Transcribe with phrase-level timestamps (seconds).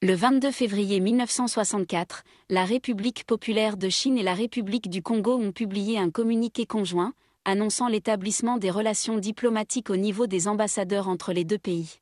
[0.00, 5.50] Le 22 février 1964, la République populaire de Chine et la République du Congo ont
[5.50, 11.42] publié un communiqué conjoint, annonçant l'établissement des relations diplomatiques au niveau des ambassadeurs entre les
[11.42, 11.98] deux pays.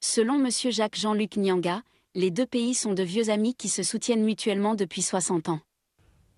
[0.00, 0.48] Selon M.
[0.70, 1.82] Jacques Jean-Luc Nyanga,
[2.14, 5.60] les deux pays sont de vieux amis qui se soutiennent mutuellement depuis 60 ans.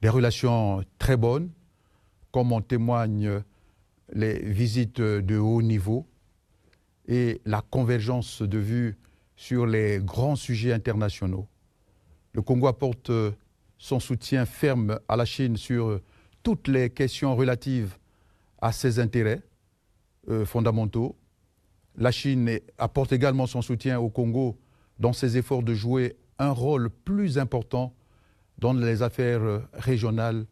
[0.03, 1.53] Des relations très bonnes,
[2.33, 3.45] comme en témoignent
[4.13, 6.09] les visites de haut niveau
[7.07, 8.97] et la convergence de vues
[9.37, 11.47] sur les grands sujets internationaux.
[12.33, 13.31] Le Congo apporte euh,
[13.79, 16.03] son soutien ferme à la Chine sur euh,
[16.43, 17.97] toutes les questions relatives
[18.61, 19.43] à ses intérêts
[20.29, 21.17] euh, fondamentaux.
[21.97, 24.59] La Chine apporte également son soutien au Congo
[24.99, 27.95] dans ses efforts de jouer un rôle plus important
[28.59, 30.47] dans les affaires régionales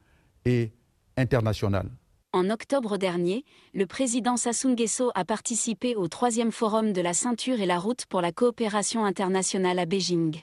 [0.44, 0.72] et
[1.16, 1.90] internationales.
[2.34, 4.74] En octobre dernier, le président Sassou
[5.14, 9.78] a participé au troisième forum de la ceinture et la route pour la coopération internationale
[9.78, 10.42] à Beijing.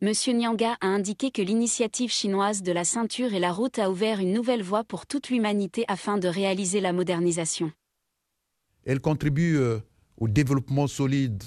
[0.00, 0.12] M.
[0.28, 4.32] Nyanga a indiqué que l'initiative chinoise de la ceinture et la route a ouvert une
[4.32, 7.70] nouvelle voie pour toute l'humanité afin de réaliser la modernisation.
[8.86, 9.80] Elle contribue euh,
[10.16, 11.44] au développement solide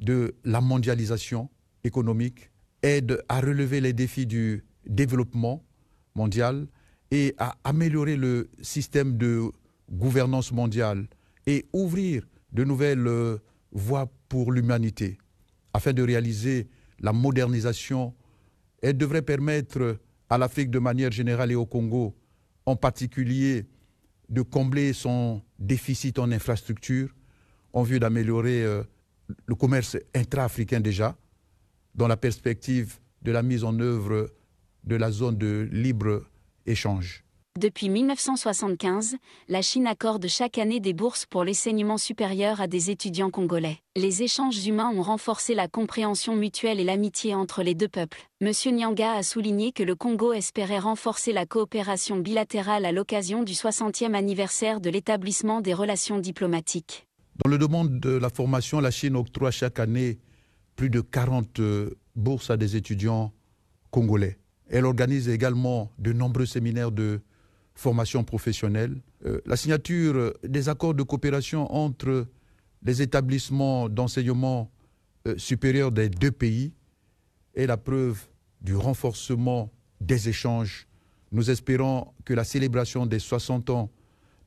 [0.00, 1.50] de la mondialisation
[1.84, 2.50] économique,
[2.82, 5.66] aide à relever les défis du développement
[6.14, 6.66] mondial
[7.10, 9.50] et à améliorer le système de
[9.90, 11.06] gouvernance mondiale
[11.46, 13.38] et ouvrir de nouvelles euh,
[13.72, 15.18] voies pour l'humanité.
[15.72, 16.68] Afin de réaliser
[17.00, 18.14] la modernisation,
[18.82, 19.98] elle devrait permettre
[20.28, 22.16] à l'Afrique de manière générale et au Congo
[22.64, 23.66] en particulier
[24.28, 27.14] de combler son déficit en infrastructure
[27.72, 28.82] en vue d'améliorer euh,
[29.46, 31.16] le commerce intra-africain déjà,
[31.94, 34.30] dans la perspective de la mise en œuvre
[34.84, 36.22] de la zone de libre
[36.66, 37.26] échange.
[37.58, 39.16] Depuis 1975,
[39.48, 43.78] la Chine accorde chaque année des bourses pour l'enseignement supérieur à des étudiants congolais.
[43.96, 48.20] Les échanges humains ont renforcé la compréhension mutuelle et l'amitié entre les deux peuples.
[48.42, 48.52] M.
[48.72, 54.12] Nyanga a souligné que le Congo espérait renforcer la coopération bilatérale à l'occasion du 60e
[54.12, 57.06] anniversaire de l'établissement des relations diplomatiques.
[57.42, 60.18] Dans le domaine de la formation, la Chine octroie chaque année
[60.74, 63.32] plus de 40 euh, bourses à des étudiants
[63.90, 64.36] congolais.
[64.68, 67.20] Elle organise également de nombreux séminaires de
[67.74, 69.00] formation professionnelle.
[69.24, 72.26] Euh, la signature des accords de coopération entre
[72.82, 74.70] les établissements d'enseignement
[75.26, 76.72] euh, supérieur des deux pays
[77.54, 78.26] est la preuve
[78.60, 80.86] du renforcement des échanges.
[81.32, 83.90] Nous espérons que la célébration des 60 ans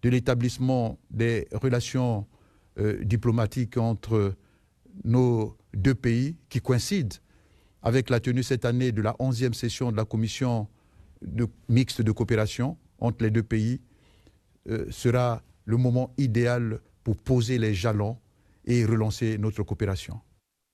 [0.02, 2.26] de l'établissement des relations
[2.80, 4.34] euh, diplomatiques entre
[5.04, 7.18] nos deux pays, qui coïncident
[7.82, 10.68] avec la tenue cette année de la 11e session de la commission
[11.68, 13.82] mixte de coopération entre les deux pays,
[14.70, 18.18] euh, sera le moment idéal pour poser les jalons
[18.66, 20.20] et relancer notre coopération.